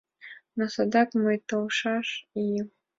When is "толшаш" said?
1.49-2.07